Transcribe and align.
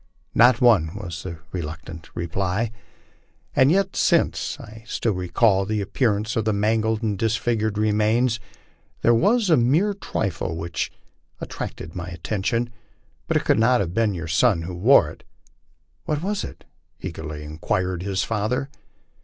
* 0.23 0.25
Not 0.33 0.61
one," 0.61 0.95
was 0.95 1.21
the 1.21 1.37
reluctant 1.51 2.09
reply." 2.15 2.71
And 3.55 3.71
yet, 3.71 3.95
since 3.95 4.59
I 4.59 4.83
now 5.05 5.11
recall 5.11 5.63
the 5.63 5.79
appearance 5.79 6.35
of 6.35 6.43
the 6.45 6.53
mangled 6.53 7.03
and 7.03 7.19
disfigured 7.19 7.77
remains, 7.77 8.39
there 9.03 9.13
was 9.13 9.51
a 9.51 9.57
mere 9.57 9.93
trifle 9.93 10.55
which 10.57 10.91
attracted 11.39 11.93
my 11.93 12.07
attention, 12.07 12.71
but 13.27 13.37
it 13.37 13.45
could 13.45 13.59
not 13.59 13.79
have 13.79 13.93
been 13.93 14.15
your 14.15 14.27
son 14.27 14.63
who 14.63 14.73
wore 14.73 15.07
it."" 15.11 15.23
What 16.05 16.23
was 16.23 16.43
it?" 16.43 16.63
eagerly 16.99 17.43
inquired 17.43 18.01
the 18.01 18.15
father. 18.15 18.69